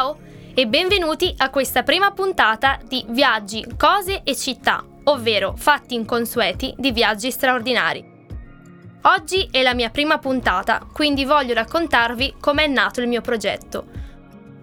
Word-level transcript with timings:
Ciao 0.00 0.18
e 0.54 0.66
benvenuti 0.66 1.34
a 1.36 1.50
questa 1.50 1.82
prima 1.82 2.10
puntata 2.12 2.78
di 2.82 3.04
Viaggi, 3.10 3.62
cose 3.76 4.22
e 4.24 4.34
città, 4.34 4.82
ovvero 5.04 5.54
fatti 5.54 5.94
inconsueti 5.94 6.74
di 6.78 6.90
viaggi 6.90 7.30
straordinari. 7.30 8.02
Oggi 9.02 9.46
è 9.50 9.60
la 9.60 9.74
mia 9.74 9.90
prima 9.90 10.16
puntata, 10.16 10.86
quindi 10.90 11.26
voglio 11.26 11.52
raccontarvi 11.52 12.36
com'è 12.40 12.66
nato 12.66 13.02
il 13.02 13.08
mio 13.08 13.20
progetto. 13.20 13.88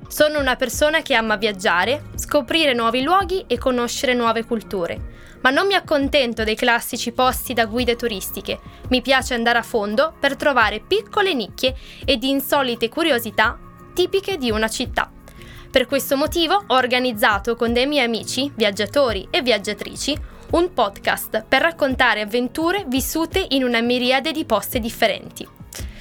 Sono 0.08 0.39
una 0.39 0.55
persona 0.55 1.04
che 1.04 1.13
ama 1.13 1.36
viaggiare, 1.36 2.05
scoprire 2.16 2.73
nuovi 2.73 3.04
luoghi 3.04 3.44
e 3.45 3.59
conoscere 3.59 4.16
nuove 4.16 4.44
culture. 4.44 5.38
Ma 5.44 5.52
non 5.52 5.67
mi 5.67 5.76
accontento 5.76 6.44
dei 6.44 6.55
classici 6.55 7.12
posti 7.12 7.54
da 7.54 7.67
guide 7.67 7.95
turistiche, 7.95 8.59
mi 8.90 9.04
piace 9.04 9.35
andare 9.35 9.59
a 9.59 9.63
fondo 9.63 10.16
per 10.20 10.35
trovare 10.35 10.80
piccole 10.80 11.35
nicchie 11.35 11.76
ed 12.05 12.23
insolite 12.23 12.90
curiosità 12.90 13.59
tipiche 13.94 14.38
di 14.38 14.49
una 14.49 14.67
città. 14.67 15.12
Per 15.77 15.86
questo 15.86 16.17
motivo 16.17 16.55
ho 16.55 16.76
organizzato 16.76 17.55
con 17.55 17.72
dei 17.72 17.86
miei 17.86 18.04
amici, 18.04 18.52
viaggiatori 18.55 19.27
e 19.30 19.44
viaggiatrici, 19.44 20.17
un 20.53 20.73
podcast 20.73 21.45
per 21.48 21.62
raccontare 21.62 22.22
avventure 22.22 22.86
vissute 22.88 23.45
in 23.50 23.63
una 23.63 23.80
miriade 23.80 24.31
di 24.31 24.44
posti 24.44 24.80
differenti. 24.80 25.48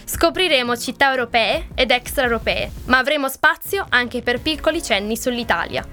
Scopriremo 0.03 0.79
città 0.79 1.11
europee 1.11 1.69
ed 1.75 1.91
extraeuropee, 1.91 2.73
ma 2.87 2.97
avremo 2.97 3.29
spazio 3.29 3.85
anche 3.91 4.23
per 4.23 4.41
piccoli 4.41 4.83
cenni 4.83 5.15
sull'Italia. 5.15 5.87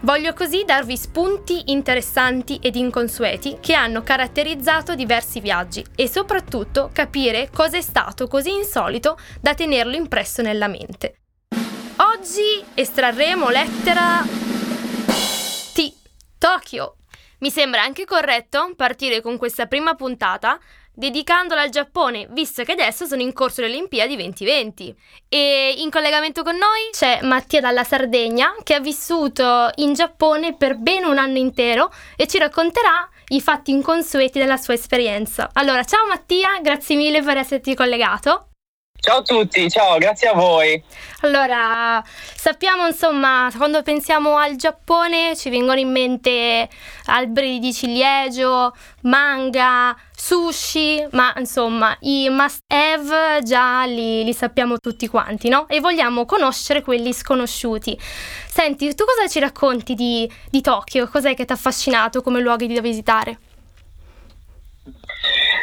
Voglio 0.00 0.34
così 0.34 0.64
darvi 0.66 0.98
spunti 0.98 1.72
interessanti 1.72 2.58
ed 2.60 2.76
inconsueti 2.76 3.56
che 3.58 3.72
hanno 3.72 4.02
caratterizzato 4.02 4.94
diversi 4.94 5.40
viaggi 5.40 5.82
e 5.96 6.10
soprattutto 6.10 6.90
capire 6.92 7.48
cosa 7.50 7.78
è 7.78 7.80
stato 7.80 8.28
così 8.28 8.52
insolito 8.52 9.16
da 9.40 9.54
tenerlo 9.54 9.96
impresso 9.96 10.42
nella 10.42 10.68
mente. 10.68 11.19
Oggi 12.02 12.64
estrarremo 12.72 13.50
lettera 13.50 14.24
T. 15.74 15.92
Tokyo. 16.38 16.96
Mi 17.40 17.50
sembra 17.50 17.82
anche 17.82 18.06
corretto 18.06 18.72
partire 18.74 19.20
con 19.20 19.36
questa 19.36 19.66
prima 19.66 19.94
puntata 19.94 20.58
dedicandola 20.94 21.60
al 21.60 21.68
Giappone, 21.68 22.26
visto 22.30 22.62
che 22.62 22.72
adesso 22.72 23.04
sono 23.04 23.20
in 23.20 23.34
corso 23.34 23.60
le 23.60 23.66
Olimpiadi 23.66 24.16
2020. 24.16 24.96
E 25.28 25.74
in 25.76 25.90
collegamento 25.90 26.42
con 26.42 26.56
noi 26.56 26.88
c'è 26.90 27.20
Mattia 27.22 27.60
dalla 27.60 27.84
Sardegna, 27.84 28.54
che 28.62 28.72
ha 28.72 28.80
vissuto 28.80 29.68
in 29.74 29.92
Giappone 29.92 30.56
per 30.56 30.76
ben 30.76 31.04
un 31.04 31.18
anno 31.18 31.36
intero 31.36 31.92
e 32.16 32.26
ci 32.26 32.38
racconterà 32.38 33.06
i 33.28 33.42
fatti 33.42 33.72
inconsueti 33.72 34.38
della 34.38 34.56
sua 34.56 34.72
esperienza. 34.72 35.50
Allora, 35.52 35.84
ciao 35.84 36.06
Mattia, 36.06 36.60
grazie 36.62 36.96
mille 36.96 37.22
per 37.22 37.36
esserti 37.36 37.74
collegato. 37.74 38.49
Ciao 39.02 39.20
a 39.20 39.22
tutti, 39.22 39.70
ciao, 39.70 39.96
grazie 39.96 40.28
a 40.28 40.34
voi. 40.34 40.80
Allora, 41.22 42.04
sappiamo 42.34 42.86
insomma, 42.86 43.50
quando 43.56 43.82
pensiamo 43.82 44.36
al 44.36 44.56
Giappone 44.56 45.34
ci 45.36 45.48
vengono 45.48 45.78
in 45.78 45.90
mente 45.90 46.68
alberi 47.06 47.58
di 47.58 47.72
ciliegio, 47.72 48.76
manga, 49.02 49.96
sushi, 50.14 51.06
ma 51.12 51.32
insomma 51.38 51.96
i 52.00 52.28
must 52.28 52.60
have 52.66 53.42
già 53.42 53.86
li, 53.86 54.22
li 54.22 54.34
sappiamo 54.34 54.78
tutti 54.78 55.08
quanti, 55.08 55.48
no? 55.48 55.66
E 55.68 55.80
vogliamo 55.80 56.26
conoscere 56.26 56.82
quelli 56.82 57.14
sconosciuti. 57.14 57.98
Senti, 58.48 58.94
tu 58.94 59.04
cosa 59.06 59.26
ci 59.28 59.40
racconti 59.40 59.94
di, 59.94 60.30
di 60.50 60.60
Tokyo? 60.60 61.08
Cos'è 61.08 61.34
che 61.34 61.46
ti 61.46 61.52
ha 61.52 61.54
affascinato 61.54 62.20
come 62.20 62.40
luoghi 62.40 62.66
da 62.66 62.82
visitare? 62.82 63.38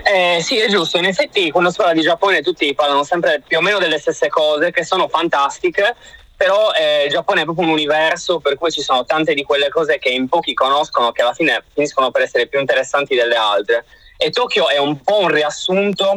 Eh, 0.09 0.41
sì, 0.41 0.58
è 0.58 0.69
giusto. 0.69 0.97
In 0.97 1.05
effetti, 1.05 1.52
quando 1.52 1.69
si 1.69 1.75
parla 1.77 1.91
di 1.91 2.02
Giappone, 2.02 2.41
tutti 2.41 2.73
parlano 2.73 3.03
sempre 3.03 3.44
più 3.45 3.58
o 3.58 3.61
meno 3.61 3.77
delle 3.77 4.00
stesse 4.00 4.30
cose, 4.30 4.72
che 4.72 4.86
sono 4.86 5.09
fantastiche. 5.09 5.95
Però 6.38 6.72
eh, 6.72 7.05
il 7.05 7.09
Giappone 7.09 7.41
è 7.41 7.44
proprio 7.44 7.66
un 7.66 7.73
universo 7.73 8.39
per 8.39 8.58
cui 8.58 8.72
ci 8.72 8.81
sono 8.81 9.03
tante 9.05 9.33
di 9.33 9.43
quelle 9.43 9.70
cose 9.70 9.98
che 9.98 10.09
in 10.09 10.30
pochi 10.30 10.54
conoscono, 10.54 11.11
che 11.11 11.23
alla 11.23 11.33
fine 11.33 11.64
finiscono 11.73 12.11
per 12.11 12.21
essere 12.21 12.48
più 12.48 12.59
interessanti 12.59 13.15
delle 13.15 13.36
altre. 13.36 13.86
E 14.15 14.30
Tokyo 14.30 14.70
è 14.70 14.77
un 14.77 15.02
po' 15.02 15.20
un 15.20 15.30
riassunto 15.30 16.15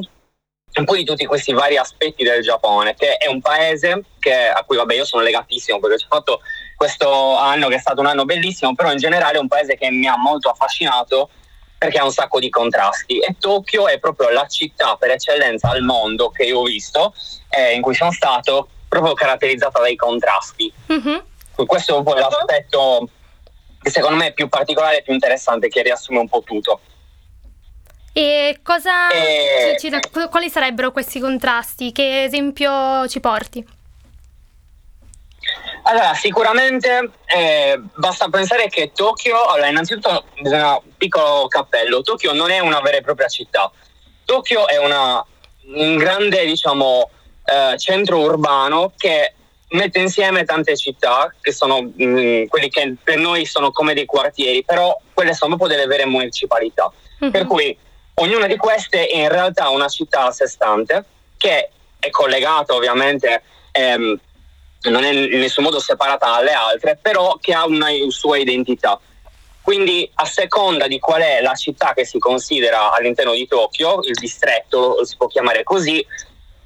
un 0.72 0.84
po' 0.84 0.94
di 0.94 1.04
tutti 1.04 1.26
questi 1.26 1.52
vari 1.52 1.76
aspetti 1.76 2.22
del 2.22 2.42
Giappone, 2.42 2.94
che 2.94 3.16
è 3.16 3.26
un 3.26 3.40
paese 3.40 4.04
che, 4.20 4.46
a 4.46 4.62
cui 4.64 4.76
vabbè 4.76 4.94
io 4.94 5.04
sono 5.04 5.22
legatissimo 5.22 5.80
perché 5.80 5.98
ci 5.98 6.04
ho 6.08 6.14
fatto 6.14 6.42
questo 6.76 7.36
anno 7.36 7.66
che 7.66 7.74
è 7.74 7.80
stato 7.80 8.00
un 8.00 8.06
anno 8.06 8.24
bellissimo, 8.24 8.74
però 8.74 8.92
in 8.92 8.98
generale 8.98 9.38
è 9.38 9.40
un 9.40 9.48
paese 9.48 9.76
che 9.76 9.90
mi 9.90 10.06
ha 10.06 10.16
molto 10.16 10.48
affascinato 10.48 11.30
perché 11.80 11.96
ha 11.96 12.04
un 12.04 12.12
sacco 12.12 12.38
di 12.38 12.50
contrasti 12.50 13.20
e 13.20 13.36
Tokyo 13.38 13.88
è 13.88 13.98
proprio 13.98 14.28
la 14.28 14.46
città 14.46 14.96
per 14.96 15.12
eccellenza 15.12 15.70
al 15.70 15.80
mondo 15.80 16.28
che 16.28 16.42
io 16.42 16.58
ho 16.58 16.64
visto, 16.64 17.14
eh, 17.48 17.72
in 17.72 17.80
cui 17.80 17.94
sono 17.94 18.12
stato, 18.12 18.68
proprio 18.86 19.14
caratterizzata 19.14 19.80
dai 19.80 19.96
contrasti. 19.96 20.70
Mm-hmm. 20.92 21.18
Questo 21.54 21.94
è 21.94 21.96
un 21.96 22.04
po' 22.04 22.12
l'aspetto 22.12 23.08
che 23.80 23.88
secondo 23.88 24.18
me 24.18 24.26
è 24.26 24.32
più 24.34 24.50
particolare 24.50 24.98
e 24.98 25.02
più 25.02 25.14
interessante, 25.14 25.68
che 25.68 25.80
riassume 25.80 26.18
un 26.18 26.28
po' 26.28 26.42
tutto. 26.42 26.80
E 28.12 28.58
cosa 28.62 29.08
e... 29.08 29.76
Ci, 29.78 29.90
ci, 29.90 30.28
quali 30.28 30.50
sarebbero 30.50 30.92
questi 30.92 31.18
contrasti? 31.18 31.92
Che 31.92 32.24
esempio 32.24 33.08
ci 33.08 33.20
porti? 33.20 33.66
Allora, 35.82 36.14
sicuramente 36.14 37.10
eh, 37.26 37.80
basta 37.94 38.28
pensare 38.28 38.68
che 38.68 38.92
Tokyo, 38.94 39.44
allora 39.44 39.68
innanzitutto 39.68 40.24
bisogna 40.40 40.74
un 40.74 40.96
piccolo 40.96 41.46
cappello, 41.48 42.02
Tokyo 42.02 42.32
non 42.32 42.50
è 42.50 42.58
una 42.58 42.80
vera 42.80 42.98
e 42.98 43.02
propria 43.02 43.28
città, 43.28 43.70
Tokyo 44.24 44.68
è 44.68 44.76
una, 44.76 45.24
un 45.74 45.96
grande 45.96 46.44
diciamo, 46.44 47.10
eh, 47.44 47.78
centro 47.78 48.20
urbano 48.20 48.92
che 48.96 49.34
mette 49.70 49.98
insieme 49.98 50.44
tante 50.44 50.76
città, 50.76 51.34
che 51.40 51.52
sono 51.52 51.82
mh, 51.82 52.04
mm, 52.04 52.44
quelli 52.46 52.68
che 52.68 52.94
per 53.02 53.18
noi 53.18 53.44
sono 53.44 53.70
come 53.70 53.94
dei 53.94 54.06
quartieri, 54.06 54.64
però 54.64 54.96
quelle 55.12 55.34
sono 55.34 55.56
proprio 55.56 55.76
delle 55.76 55.88
vere 55.88 56.06
municipalità. 56.06 56.90
Mm-hmm. 57.22 57.32
Per 57.32 57.46
cui 57.46 57.76
ognuna 58.14 58.46
di 58.46 58.56
queste 58.56 59.06
è 59.06 59.16
in 59.16 59.28
realtà 59.28 59.68
una 59.68 59.88
città 59.88 60.26
a 60.26 60.30
sé 60.30 60.46
stante, 60.46 61.04
che 61.36 61.70
è 61.98 62.10
collegata 62.10 62.74
ovviamente 62.74 63.42
ehm, 63.72 64.18
non 64.84 65.04
è 65.04 65.10
in 65.10 65.40
nessun 65.40 65.64
modo 65.64 65.78
separata 65.78 66.30
dalle 66.30 66.52
altre, 66.52 66.98
però 67.00 67.36
che 67.40 67.52
ha 67.52 67.66
una 67.66 67.88
sua 68.08 68.38
identità. 68.38 68.98
Quindi 69.62 70.10
a 70.14 70.24
seconda 70.24 70.86
di 70.86 70.98
qual 70.98 71.20
è 71.20 71.40
la 71.42 71.54
città 71.54 71.92
che 71.92 72.06
si 72.06 72.18
considera 72.18 72.92
all'interno 72.92 73.32
di 73.32 73.46
Tokyo, 73.46 74.00
il 74.02 74.14
distretto 74.14 75.04
si 75.04 75.16
può 75.16 75.26
chiamare 75.26 75.62
così, 75.62 76.04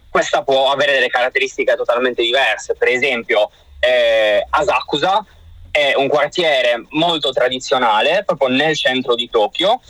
questa 0.08 0.42
può 0.42 0.70
avere 0.70 0.92
delle 0.92 1.08
caratteristiche 1.08 1.74
totalmente 1.74 2.22
diverse. 2.22 2.76
Per 2.76 2.88
esempio, 2.88 3.50
eh, 3.80 4.46
Asakusa 4.48 5.26
è 5.72 5.94
un 5.96 6.06
quartiere 6.06 6.86
molto 6.90 7.32
tradizionale, 7.32 8.22
proprio 8.24 8.48
nel 8.48 8.76
centro 8.76 9.16
di 9.16 9.28
Tokyo, 9.28 9.80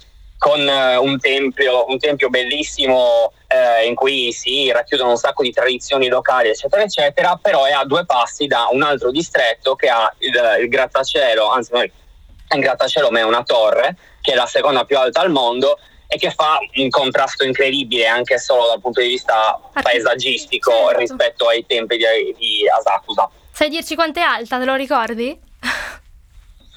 con 0.45 0.61
uh, 0.61 1.03
un, 1.03 1.19
tempio, 1.19 1.87
un 1.89 1.97
tempio 1.97 2.29
bellissimo 2.29 3.33
eh, 3.47 3.87
in 3.87 3.95
cui 3.95 4.31
si 4.31 4.71
racchiudono 4.71 5.09
un 5.09 5.17
sacco 5.17 5.43
di 5.43 5.51
tradizioni 5.51 6.09
locali, 6.09 6.51
eccetera, 6.51 6.83
eccetera, 6.83 7.39
però 7.41 7.65
è 7.65 7.73
a 7.73 7.87
due 7.87 8.05
passi 8.05 8.47
da 8.47 8.69
un 8.71 8.83
altro 8.83 9.11
distretto 9.11 9.75
che 9.75 9.89
ha 9.89 10.15
il, 10.19 10.35
il 10.61 10.69
grattacielo, 10.69 11.49
anzi 11.49 11.73
non 11.73 11.83
è 11.85 12.55
un 12.57 12.61
grattacielo 12.61 13.11
ma 13.11 13.21
è 13.21 13.23
una 13.23 13.43
torre, 13.43 13.97
che 14.21 14.33
è 14.33 14.35
la 14.35 14.45
seconda 14.45 14.85
più 14.85 14.99
alta 14.99 15.23
al 15.23 15.31
mondo 15.31 15.79
e 16.07 16.19
che 16.19 16.31
fa 16.31 16.59
un 16.75 16.91
contrasto 16.91 17.43
incredibile 17.43 18.07
anche 18.07 18.39
solo 18.39 18.67
dal 18.67 18.83
punto 18.83 19.01
di 19.01 19.09
vista 19.09 19.59
paesaggistico 19.81 20.71
certo. 20.71 20.99
rispetto 20.99 21.49
ai 21.49 21.65
tempi 21.65 21.97
di, 21.97 22.05
di 22.37 22.69
Asakusa. 22.69 23.31
Sai 23.51 23.71
dirci 23.71 23.95
quanto 23.95 24.19
è 24.19 24.23
alta, 24.23 24.59
te 24.59 24.67
lo 24.67 24.75
ricordi? 24.75 25.44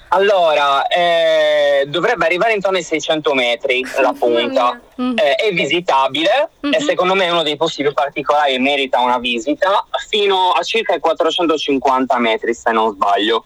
Allora, 0.09 0.87
eh, 0.87 1.85
dovrebbe 1.87 2.25
arrivare 2.25 2.53
intorno 2.53 2.77
ai 2.77 2.83
600 2.83 3.33
metri 3.33 3.83
la 3.99 4.13
punta, 4.17 4.79
mm. 5.01 5.17
eh, 5.17 5.35
è 5.35 5.53
visitabile 5.53 6.49
mm-hmm. 6.65 6.73
e 6.73 6.79
secondo 6.81 7.13
me 7.13 7.25
è 7.25 7.31
uno 7.31 7.43
dei 7.43 7.57
posti 7.57 7.81
più 7.81 7.93
particolari 7.93 8.53
e 8.53 8.59
merita 8.59 8.99
una 8.99 9.19
visita, 9.19 9.85
fino 10.07 10.51
a 10.51 10.63
circa 10.63 10.95
i 10.95 10.99
450 10.99 12.17
metri 12.19 12.53
se 12.53 12.71
non 12.71 12.93
sbaglio. 12.93 13.43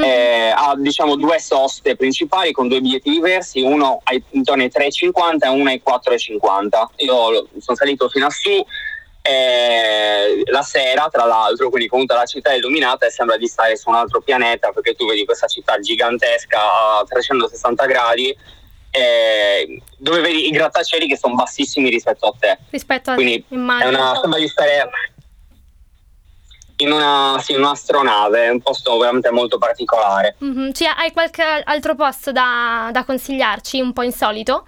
Mm-hmm. 0.00 0.10
Eh, 0.10 0.54
ha 0.56 0.74
diciamo 0.74 1.16
due 1.16 1.38
soste 1.38 1.96
principali 1.96 2.50
con 2.52 2.66
due 2.66 2.80
biglietti 2.80 3.10
diversi, 3.10 3.60
uno 3.60 4.00
ai, 4.04 4.22
intorno 4.30 4.62
ai 4.62 4.70
3,50 4.74 5.44
e 5.44 5.48
uno 5.48 5.68
ai 5.68 5.82
4,50. 5.86 6.84
Io 6.96 7.46
sono 7.58 7.76
salito 7.76 8.08
fino 8.08 8.26
a 8.26 8.30
su 8.30 8.64
eh, 9.22 10.42
la 10.46 10.62
sera, 10.62 11.08
tra 11.10 11.24
l'altro, 11.24 11.70
quindi 11.70 11.88
comunque 11.88 12.16
la 12.16 12.24
città 12.24 12.50
è 12.50 12.56
illuminata 12.56 13.06
e 13.06 13.10
sembra 13.10 13.36
di 13.36 13.46
stare 13.46 13.76
su 13.76 13.88
un 13.88 13.94
altro 13.94 14.20
pianeta 14.20 14.70
perché 14.72 14.94
tu 14.94 15.06
vedi 15.06 15.24
questa 15.24 15.46
città 15.46 15.78
gigantesca 15.78 16.58
a 16.98 17.04
360 17.08 17.86
gradi 17.86 18.36
eh, 18.94 19.80
dove 19.96 20.20
vedi 20.20 20.48
i 20.48 20.50
grattacieli 20.50 21.06
che 21.06 21.16
sono 21.16 21.34
bassissimi 21.34 21.88
rispetto 21.88 22.26
a 22.26 22.34
te. 22.38 22.58
Rispetto 22.70 23.12
a 23.12 23.14
quindi 23.14 23.44
te, 23.48 23.54
immagino. 23.54 23.90
È 23.90 23.94
una, 23.94 24.18
sembra 24.20 24.38
di 24.38 24.48
stare 24.48 24.90
in 26.76 26.90
una, 26.90 27.38
sì, 27.40 27.54
un'astronave, 27.54 28.48
un 28.50 28.60
posto 28.60 28.98
veramente 28.98 29.30
molto 29.30 29.56
particolare. 29.56 30.36
Mm-hmm. 30.44 30.72
Cioè, 30.72 30.92
hai 30.96 31.12
qualche 31.12 31.42
altro 31.42 31.94
posto 31.94 32.32
da, 32.32 32.90
da 32.92 33.04
consigliarci, 33.04 33.80
un 33.80 33.92
po' 33.92 34.02
insolito? 34.02 34.66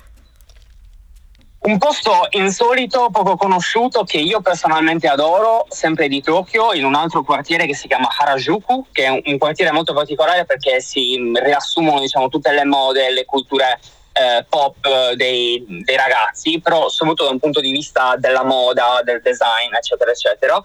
Un 1.65 1.79
posto 1.79 2.27
insolito, 2.33 3.09
poco 3.11 3.37
conosciuto, 3.37 4.05
che 4.05 4.19
io 4.19 4.43
personalmente 4.43 5.09
adoro, 5.09 5.65
sempre 5.71 6.09
di 6.09 6.21
Tokyo, 6.21 6.75
in 6.75 6.85
un 6.85 6.95
altro 6.95 7.23
quartiere 7.23 7.65
che 7.65 7.75
si 7.75 7.87
chiama 7.89 8.09
Harajuku, 8.19 8.89
che 8.93 9.05
è 9.05 9.09
un 9.09 9.39
quartiere 9.39 9.73
molto 9.73 9.95
particolare 9.95 10.45
perché 10.45 10.83
si 10.83 11.33
riassumono 11.35 12.01
diciamo, 12.01 12.29
tutte 12.29 12.53
le 12.53 12.67
mode, 12.67 13.11
le 13.13 13.25
culture 13.25 13.81
eh, 14.13 14.45
pop 14.47 15.13
dei, 15.15 15.65
dei, 15.67 15.97
ragazzi, 15.97 16.61
però 16.61 16.91
soprattutto 16.91 17.25
da 17.25 17.31
un 17.31 17.39
punto 17.39 17.61
di 17.63 17.73
vista 17.73 18.15
della 18.19 18.45
moda, 18.45 19.01
del 19.03 19.23
design, 19.23 19.73
eccetera, 19.73 20.11
eccetera. 20.11 20.63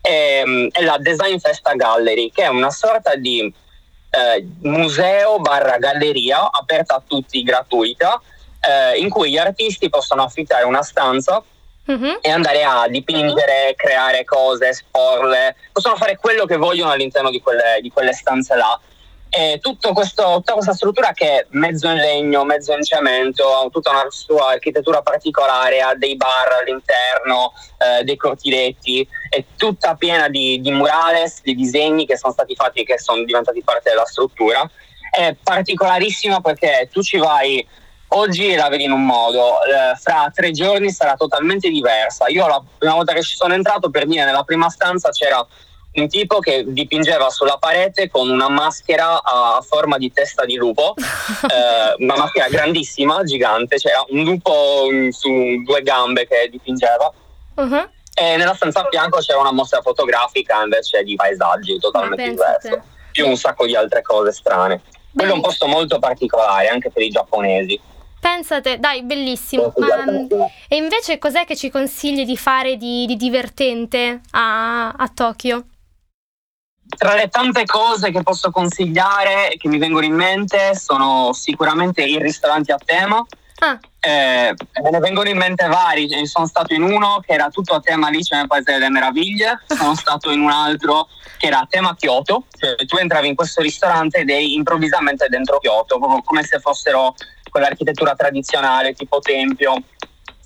E, 0.00 0.42
ehm, 0.44 0.68
è 0.72 0.82
la 0.82 0.98
Design 0.98 1.36
Festa 1.36 1.74
Gallery, 1.74 2.32
che 2.32 2.42
è 2.42 2.48
una 2.48 2.70
sorta 2.72 3.14
di 3.14 3.42
eh, 4.10 4.46
museo 4.62 5.38
barra 5.38 5.78
galleria 5.78 6.50
aperta 6.50 6.96
a 6.96 7.02
tutti, 7.06 7.44
gratuita, 7.44 8.20
eh, 8.68 8.98
in 8.98 9.08
cui 9.08 9.30
gli 9.30 9.38
artisti 9.38 9.88
possono 9.88 10.22
affittare 10.22 10.64
una 10.64 10.82
stanza 10.82 11.42
mm-hmm. 11.90 12.16
e 12.20 12.30
andare 12.30 12.62
a 12.62 12.86
dipingere, 12.88 13.74
creare 13.76 14.24
cose, 14.24 14.68
esporle, 14.68 15.56
possono 15.72 15.96
fare 15.96 16.16
quello 16.16 16.44
che 16.44 16.56
vogliono 16.56 16.92
all'interno 16.92 17.30
di 17.30 17.40
quelle, 17.40 17.78
di 17.80 17.90
quelle 17.90 18.12
stanze 18.12 18.54
là. 18.54 18.78
E 19.34 19.60
questo, 19.94 20.34
tutta 20.34 20.52
questa 20.52 20.74
struttura 20.74 21.12
che 21.12 21.26
è 21.26 21.46
mezzo 21.52 21.88
in 21.88 21.96
legno, 21.96 22.44
mezzo 22.44 22.74
in 22.74 22.82
cemento, 22.82 23.56
ha 23.56 23.66
tutta 23.70 23.88
una 23.88 24.04
sua 24.10 24.50
architettura 24.50 25.00
particolare, 25.00 25.80
ha 25.80 25.94
dei 25.96 26.16
bar 26.16 26.58
all'interno, 26.60 27.54
eh, 27.78 28.04
dei 28.04 28.16
cortiletti, 28.16 29.08
è 29.30 29.42
tutta 29.56 29.94
piena 29.94 30.28
di, 30.28 30.60
di 30.60 30.70
murales, 30.70 31.40
di 31.40 31.54
disegni 31.54 32.04
che 32.04 32.18
sono 32.18 32.34
stati 32.34 32.54
fatti 32.54 32.80
e 32.80 32.84
che 32.84 32.98
sono 32.98 33.24
diventati 33.24 33.62
parte 33.62 33.88
della 33.88 34.04
struttura. 34.04 34.70
È 35.10 35.34
particolarissima 35.42 36.42
perché 36.42 36.90
tu 36.92 37.02
ci 37.02 37.16
vai 37.16 37.66
oggi 38.14 38.54
la 38.54 38.68
vedi 38.68 38.84
in 38.84 38.92
un 38.92 39.04
modo, 39.04 39.62
eh, 39.64 39.96
fra 39.96 40.30
tre 40.34 40.50
giorni 40.50 40.90
sarà 40.90 41.14
totalmente 41.14 41.68
diversa. 41.68 42.28
Io 42.28 42.46
la 42.46 42.62
prima 42.78 42.94
volta 42.94 43.12
che 43.12 43.22
ci 43.22 43.36
sono 43.36 43.54
entrato, 43.54 43.90
per 43.90 44.06
dire, 44.06 44.24
nella 44.24 44.42
prima 44.42 44.68
stanza 44.68 45.10
c'era 45.10 45.44
un 45.94 46.08
tipo 46.08 46.38
che 46.38 46.64
dipingeva 46.66 47.28
sulla 47.28 47.58
parete 47.58 48.08
con 48.08 48.28
una 48.30 48.48
maschera 48.48 49.22
a 49.22 49.62
forma 49.66 49.98
di 49.98 50.10
testa 50.12 50.44
di 50.44 50.56
lupo, 50.56 50.94
eh, 50.96 52.02
una 52.02 52.16
maschera 52.16 52.48
grandissima, 52.48 53.22
gigante, 53.24 53.76
c'era 53.76 54.04
un 54.08 54.24
lupo 54.24 54.86
su 55.10 55.62
due 55.64 55.82
gambe 55.82 56.26
che 56.26 56.48
dipingeva. 56.50 57.12
Uh-huh. 57.54 57.88
E 58.14 58.36
nella 58.36 58.54
stanza 58.54 58.80
a 58.80 58.88
fianco 58.90 59.20
c'era 59.20 59.38
una 59.38 59.52
mostra 59.52 59.80
fotografica 59.80 60.62
invece 60.62 61.02
di 61.02 61.14
paesaggi 61.14 61.78
totalmente 61.78 62.28
diversi, 62.28 62.78
più 63.10 63.26
un 63.26 63.36
sacco 63.36 63.64
di 63.64 63.74
altre 63.74 64.02
cose 64.02 64.32
strane. 64.32 64.82
Quello 65.14 65.32
è 65.32 65.34
un 65.34 65.40
posto 65.42 65.66
molto 65.66 65.98
particolare 65.98 66.68
anche 66.68 66.90
per 66.90 67.02
i 67.02 67.10
giapponesi. 67.10 67.78
Pensate, 68.22 68.78
dai, 68.78 69.02
bellissimo. 69.02 69.72
Ma, 69.78 70.04
e 70.68 70.76
invece 70.76 71.18
cos'è 71.18 71.44
che 71.44 71.56
ci 71.56 71.70
consigli 71.70 72.24
di 72.24 72.36
fare 72.36 72.76
di, 72.76 73.04
di 73.04 73.16
divertente 73.16 74.20
a, 74.30 74.90
a 74.90 75.08
Tokyo? 75.12 75.64
Tra 76.96 77.16
le 77.16 77.26
tante 77.26 77.64
cose 77.64 78.12
che 78.12 78.22
posso 78.22 78.52
consigliare 78.52 79.56
che 79.58 79.66
mi 79.66 79.76
vengono 79.78 80.06
in 80.06 80.14
mente 80.14 80.76
sono 80.76 81.32
sicuramente 81.32 82.04
i 82.04 82.20
ristoranti 82.20 82.70
a 82.70 82.76
tema. 82.76 83.26
Ah. 83.58 83.80
Eh, 83.98 84.54
me 84.82 84.90
ne 84.90 84.98
vengono 85.00 85.28
in 85.28 85.36
mente 85.36 85.66
vari, 85.66 86.08
sono 86.26 86.46
stato 86.46 86.74
in 86.74 86.82
uno 86.82 87.20
che 87.26 87.32
era 87.32 87.48
tutto 87.48 87.74
a 87.74 87.80
tema 87.80 88.06
Alice 88.06 88.36
nel 88.36 88.46
Paese 88.46 88.72
delle 88.72 88.88
Meraviglie, 88.88 89.64
sono 89.66 89.96
stato 89.96 90.30
in 90.30 90.40
un 90.40 90.50
altro 90.50 91.08
che 91.38 91.46
era 91.46 91.60
a 91.60 91.66
tema 91.68 91.96
Kyoto, 91.96 92.44
cioè 92.56 92.76
tu 92.86 92.96
entravi 92.98 93.26
in 93.26 93.34
questo 93.34 93.62
ristorante 93.62 94.18
ed 94.18 94.30
eri 94.30 94.54
improvvisamente 94.54 95.26
dentro 95.28 95.58
Kyoto, 95.58 95.98
come 95.98 96.44
se 96.44 96.60
fossero 96.60 97.14
quell'architettura 97.52 98.14
tradizionale 98.14 98.94
tipo 98.94 99.20
tempio, 99.20 99.74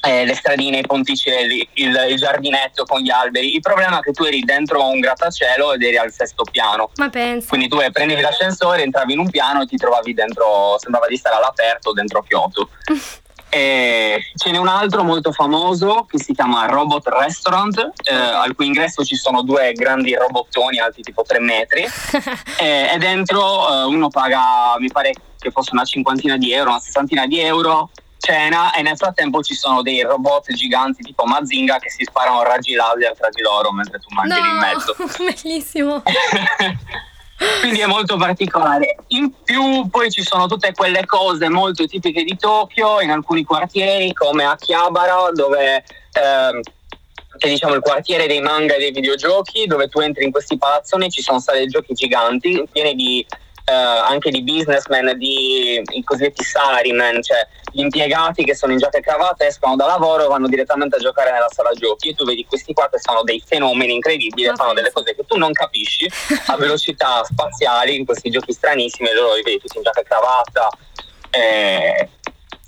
eh, 0.00 0.24
le 0.24 0.34
stradine, 0.34 0.80
i 0.80 0.86
ponticelli, 0.86 1.66
il, 1.74 2.06
il, 2.10 2.16
giardinetto 2.16 2.84
con 2.84 3.00
gli 3.00 3.10
alberi. 3.10 3.54
Il 3.54 3.60
problema 3.60 3.98
è 3.98 4.02
che 4.02 4.12
tu 4.12 4.24
eri 4.24 4.40
dentro 4.40 4.86
un 4.86 4.98
grattacielo 4.98 5.72
ed 5.72 5.82
eri 5.82 5.96
al 5.96 6.12
sesto 6.12 6.42
piano. 6.50 6.90
Ma 6.96 7.08
penso. 7.08 7.48
Quindi 7.48 7.68
tu 7.68 7.78
prendevi 7.92 8.20
l'ascensore, 8.20 8.82
entravi 8.82 9.12
in 9.12 9.20
un 9.20 9.30
piano 9.30 9.62
e 9.62 9.66
ti 9.66 9.76
trovavi 9.76 10.12
dentro, 10.12 10.76
sembrava 10.78 11.06
di 11.06 11.16
stare 11.16 11.36
all'aperto 11.36 11.92
dentro 11.92 12.22
Kyoto. 12.22 12.68
E 13.48 14.18
ce 14.34 14.50
n'è 14.50 14.58
un 14.58 14.66
altro 14.66 15.04
molto 15.04 15.30
famoso 15.30 16.04
che 16.10 16.18
si 16.18 16.34
chiama 16.34 16.66
Robot 16.66 17.06
Restaurant, 17.06 17.92
eh, 18.02 18.12
al 18.12 18.56
cui 18.56 18.66
ingresso 18.66 19.04
ci 19.04 19.14
sono 19.14 19.42
due 19.42 19.72
grandi 19.72 20.14
robottoni 20.14 20.80
alti 20.80 21.00
tipo 21.00 21.22
3 21.22 21.38
metri 21.38 21.86
e, 22.58 22.90
e, 22.92 22.98
dentro 22.98 23.40
eh, 23.70 23.84
uno 23.84 24.08
paga, 24.08 24.74
mi 24.78 24.88
pare 24.88 25.12
che 25.46 25.52
fosse 25.52 25.70
una 25.72 25.84
cinquantina 25.84 26.36
di 26.36 26.52
euro, 26.52 26.70
una 26.70 26.80
sessantina 26.80 27.26
di 27.26 27.38
euro, 27.40 27.90
cena 28.18 28.72
e 28.72 28.82
nel 28.82 28.96
frattempo 28.96 29.42
ci 29.42 29.54
sono 29.54 29.82
dei 29.82 30.02
robot 30.02 30.52
giganti 30.52 31.02
tipo 31.02 31.24
Mazinga 31.24 31.78
che 31.78 31.90
si 31.90 32.04
sparano 32.04 32.42
raggi 32.42 32.74
laser 32.74 33.14
tra 33.16 33.28
di 33.28 33.42
loro 33.42 33.72
mentre 33.72 33.98
tu 33.98 34.12
mangi 34.14 34.40
no, 34.40 34.46
in 34.46 34.56
mezzo. 34.56 34.96
Bellissimo. 35.42 36.02
Quindi 37.60 37.80
è 37.80 37.86
molto 37.86 38.16
particolare. 38.16 38.96
In 39.08 39.30
più 39.44 39.88
poi 39.88 40.10
ci 40.10 40.22
sono 40.22 40.46
tutte 40.46 40.72
quelle 40.72 41.04
cose 41.04 41.48
molto 41.48 41.86
tipiche 41.86 42.24
di 42.24 42.36
Tokyo 42.36 43.00
in 43.00 43.10
alcuni 43.10 43.44
quartieri 43.44 44.12
come 44.14 44.44
Akihabara 44.44 45.30
dove 45.32 45.76
eh, 45.76 46.60
che 47.36 47.46
è 47.46 47.50
diciamo 47.50 47.74
il 47.74 47.82
quartiere 47.82 48.26
dei 48.26 48.40
manga 48.40 48.74
e 48.74 48.78
dei 48.78 48.90
videogiochi 48.90 49.66
dove 49.66 49.88
tu 49.88 50.00
entri 50.00 50.24
in 50.24 50.30
questi 50.30 50.56
palazzoni 50.56 51.10
ci 51.10 51.20
sono 51.20 51.38
state 51.38 51.66
giochi 51.66 51.92
giganti 51.92 52.64
pieni 52.72 52.94
di 52.94 53.26
eh, 53.68 53.72
anche 53.72 54.30
di 54.30 54.42
businessmen, 54.42 55.18
di 55.18 55.82
i 55.90 56.04
cosiddetti 56.04 56.44
salarymen, 56.44 57.20
cioè 57.20 57.46
gli 57.72 57.80
impiegati 57.80 58.44
che 58.44 58.54
sono 58.54 58.72
in 58.72 58.78
giacca 58.78 58.98
e 58.98 59.00
cravatta, 59.00 59.44
escono 59.44 59.74
da 59.74 59.86
lavoro 59.86 60.24
e 60.24 60.28
vanno 60.28 60.46
direttamente 60.46 60.96
a 60.96 60.98
giocare 61.00 61.32
nella 61.32 61.50
sala 61.50 61.72
giochi 61.72 62.10
e 62.10 62.14
tu 62.14 62.24
vedi 62.24 62.46
questi 62.46 62.72
qua 62.72 62.88
che 62.88 63.00
sono 63.00 63.22
dei 63.24 63.42
fenomeni 63.44 63.94
incredibili, 63.94 64.46
okay. 64.46 64.56
fanno 64.56 64.72
delle 64.72 64.92
cose 64.92 65.16
che 65.16 65.24
tu 65.26 65.36
non 65.36 65.52
capisci 65.52 66.08
a 66.46 66.56
velocità 66.56 67.24
spaziali 67.24 67.96
in 67.96 68.04
questi 68.04 68.30
giochi 68.30 68.52
stranissimi 68.52 69.08
e 69.08 69.14
loro 69.14 69.34
li 69.34 69.42
vedi 69.42 69.58
tutti 69.58 69.78
in 69.78 69.82
giacca 69.82 70.00
e 70.00 70.04
cravatta. 70.04 70.68
Eh, 71.30 72.08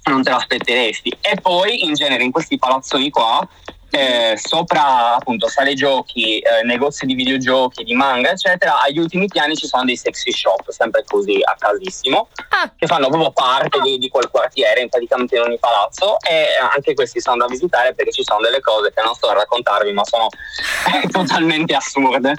non 0.06 0.22
te 0.22 0.30
l'aspetteresti. 0.30 1.16
E 1.20 1.38
poi 1.40 1.84
in 1.84 1.94
genere 1.94 2.24
in 2.24 2.32
questi 2.32 2.58
palazzoni 2.58 3.10
qua 3.10 3.46
eh, 3.90 4.34
sopra 4.36 5.16
appunto 5.16 5.48
sale 5.48 5.74
giochi, 5.74 6.38
eh, 6.38 6.62
negozi 6.64 7.06
di 7.06 7.14
videogiochi, 7.14 7.84
di 7.84 7.94
manga, 7.94 8.30
eccetera, 8.30 8.80
agli 8.80 8.98
ultimi 8.98 9.26
piani 9.26 9.54
ci 9.54 9.66
sono 9.66 9.84
dei 9.84 9.96
sexy 9.96 10.30
shop, 10.30 10.70
sempre 10.70 11.04
così 11.06 11.40
a 11.42 11.56
casissimo, 11.58 12.28
ah. 12.50 12.70
che 12.76 12.86
fanno 12.86 13.08
proprio 13.08 13.30
parte 13.32 13.80
di, 13.80 13.98
di, 13.98 14.08
quel 14.08 14.28
quartiere, 14.30 14.88
praticamente 14.88 15.36
in 15.36 15.42
ogni 15.42 15.58
palazzo, 15.58 16.18
e 16.20 16.48
anche 16.72 16.94
questi 16.94 17.20
sono 17.20 17.36
da 17.36 17.46
visitare 17.46 17.94
perché 17.94 18.12
ci 18.12 18.24
sono 18.24 18.40
delle 18.40 18.60
cose 18.60 18.92
che 18.92 19.02
non 19.02 19.14
sto 19.14 19.28
a 19.28 19.34
raccontarvi, 19.34 19.92
ma 19.92 20.04
sono 20.04 20.28
totalmente 21.10 21.74
assurde. 21.74 22.34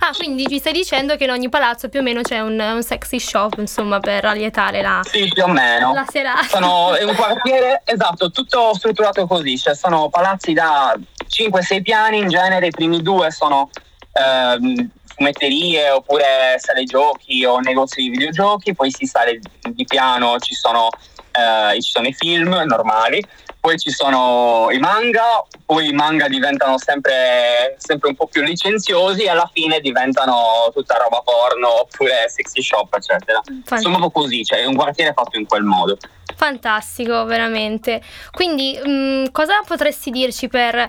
Ah, 0.00 0.10
quindi 0.16 0.46
ci 0.48 0.58
stai 0.58 0.72
dicendo 0.72 1.16
che 1.16 1.24
in 1.24 1.30
ogni 1.30 1.48
palazzo 1.48 1.88
più 1.88 2.00
o 2.00 2.02
meno 2.02 2.22
c'è 2.22 2.40
un, 2.40 2.58
un 2.58 2.82
sexy 2.82 3.18
shop, 3.18 3.58
insomma, 3.58 4.00
per 4.00 4.24
allietare 4.24 4.82
la, 4.82 5.00
sì, 5.04 5.28
più 5.32 5.44
o 5.44 5.48
meno. 5.48 5.92
la 5.92 6.06
serata. 6.08 6.46
Sono, 6.46 6.94
è 6.94 7.04
un 7.04 7.14
quartiere, 7.14 7.82
esatto, 7.84 8.30
tutto 8.30 8.74
strutturato 8.74 9.26
così, 9.26 9.58
cioè 9.58 9.74
sono 9.74 10.08
palazzi 10.08 10.52
da 10.52 10.94
5-6 11.28 11.82
piani, 11.82 12.18
in 12.18 12.28
genere 12.28 12.66
i 12.66 12.70
primi 12.70 13.02
due 13.02 13.30
sono 13.30 13.70
ehm, 14.12 14.90
fumetterie 15.14 15.90
oppure 15.90 16.56
sale 16.58 16.84
giochi 16.84 17.44
o 17.44 17.58
negozi 17.58 18.02
di 18.02 18.10
videogiochi, 18.10 18.74
poi 18.74 18.90
si 18.90 19.06
sale 19.06 19.40
di 19.68 19.84
piano, 19.84 20.38
ci 20.38 20.54
sono, 20.54 20.88
eh, 21.30 21.80
ci 21.80 21.90
sono 21.90 22.06
i 22.06 22.12
film 22.12 22.50
normali, 22.66 23.24
poi 23.64 23.78
ci 23.78 23.90
sono 23.90 24.68
i 24.72 24.78
manga, 24.78 25.42
poi 25.64 25.88
i 25.88 25.92
manga 25.94 26.28
diventano 26.28 26.76
sempre, 26.76 27.76
sempre, 27.78 28.10
un 28.10 28.14
po' 28.14 28.26
più 28.26 28.42
licenziosi 28.42 29.22
e 29.22 29.30
alla 29.30 29.50
fine 29.50 29.80
diventano 29.80 30.70
tutta 30.74 30.98
roba 30.98 31.22
porno 31.24 31.80
oppure 31.80 32.28
sexy 32.28 32.60
shop, 32.60 32.92
eccetera. 32.94 33.40
Sono 33.64 33.96
proprio 33.96 34.10
così, 34.10 34.44
cioè 34.44 34.58
è 34.58 34.66
un 34.66 34.74
quartiere 34.74 35.14
fatto 35.14 35.38
in 35.38 35.46
quel 35.46 35.62
modo. 35.62 35.96
Fantastico, 36.36 37.24
veramente. 37.24 38.02
Quindi, 38.32 38.78
mh, 38.84 38.90
mm, 38.90 39.24
cosa 39.32 39.62
potresti 39.66 40.10
dirci 40.10 40.48
per 40.48 40.86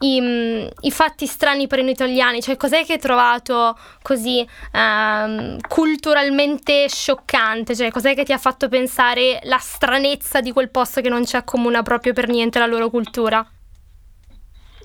i, 0.00 0.20
mm, 0.20 0.66
i, 0.80 0.90
fatti 0.90 1.26
strani 1.26 1.66
per 1.66 1.80
noi 1.82 1.92
italiani? 1.92 2.42
Cioè, 2.42 2.56
cos'è 2.56 2.84
che 2.84 2.94
hai 2.94 2.98
trovato 2.98 3.78
così 4.02 4.46
um, 4.72 5.58
culturalmente 5.68 6.88
scioccante? 6.88 7.74
Cioè, 7.74 7.90
cos'è 7.90 8.14
che 8.14 8.24
ti 8.24 8.32
ha 8.32 8.38
fatto 8.38 8.68
pensare 8.68 9.40
la 9.44 9.58
stranezza 9.58 10.40
di 10.40 10.52
quel 10.52 10.70
posto 10.70 11.00
che 11.00 11.08
non 11.08 11.24
ci 11.24 11.36
accomuna 11.36 11.82
proprio 11.82 12.12
per 12.12 12.28
niente 12.28 12.58
la 12.58 12.66
loro 12.66 12.90
cultura? 12.90 13.46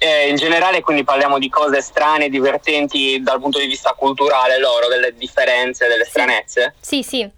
Eh, 0.01 0.29
in 0.29 0.37
generale, 0.37 0.79
quindi 0.79 1.03
parliamo 1.03 1.39
di 1.39 1.49
cose 1.49 1.81
strane, 1.81 2.29
divertenti 2.29 3.21
dal 3.21 3.41
punto 3.41 3.59
di 3.59 3.67
vista 3.67 3.91
culturale, 3.91 4.57
loro, 4.57 4.87
delle 4.87 5.13
differenze, 5.13 5.87
delle 5.87 6.05
stranezze? 6.05 6.75
Sì, 6.79 7.03
sì. 7.03 7.29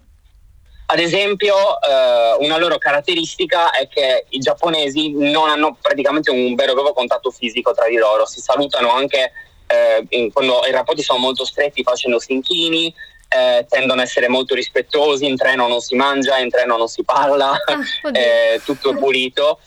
Ad 0.92 0.98
esempio, 0.98 1.80
eh, 1.80 2.36
una 2.40 2.58
loro 2.58 2.76
caratteristica 2.76 3.70
è 3.70 3.88
che 3.88 4.26
i 4.28 4.38
giapponesi 4.38 5.12
non 5.12 5.48
hanno 5.48 5.74
praticamente 5.80 6.30
un 6.30 6.54
vero 6.54 6.72
e 6.72 6.74
proprio 6.74 6.92
contatto 6.92 7.30
fisico 7.30 7.72
tra 7.72 7.88
di 7.88 7.96
loro, 7.96 8.26
si 8.26 8.42
salutano 8.42 8.90
anche 8.92 9.32
eh, 9.66 10.30
quando 10.30 10.60
i 10.66 10.70
rapporti 10.70 11.02
sono 11.02 11.18
molto 11.18 11.46
stretti 11.46 11.82
facendosi 11.82 12.34
inchini, 12.34 12.94
eh, 13.26 13.64
tendono 13.70 14.02
ad 14.02 14.06
essere 14.06 14.28
molto 14.28 14.54
rispettosi, 14.54 15.26
in 15.26 15.38
treno 15.38 15.66
non 15.66 15.80
si 15.80 15.94
mangia, 15.94 16.36
in 16.36 16.50
treno 16.50 16.76
non 16.76 16.88
si 16.88 17.02
parla, 17.04 17.52
ah, 17.52 17.78
tutto 18.62 18.90
è 18.90 18.94
pulito. 18.94 19.60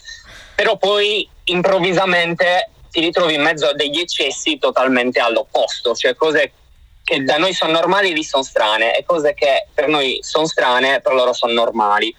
però 0.53 0.77
poi 0.77 1.27
improvvisamente 1.46 2.70
ti 2.91 3.00
ritrovi 3.00 3.34
in 3.34 3.41
mezzo 3.41 3.65
a 3.65 3.74
degli 3.74 3.98
eccessi 3.98 4.60
totalmente 4.60 5.20
all'opposto, 5.20 5.96
cioè 5.96 6.13
cose 6.13 6.51
che 7.06 7.24
da 7.24 7.38
noi 7.38 7.54
sono 7.54 7.72
normali 7.72 8.12
lì 8.12 8.24
sono 8.24 8.42
strane 8.42 8.98
e 8.98 9.06
cose 9.06 9.36
che 9.36 9.68
per 9.72 9.88
noi 9.88 10.18
sono 10.22 10.48
strane 10.48 11.00
per 11.02 11.14
loro 11.14 11.34
sono 11.34 11.54
normali. 11.54 12.14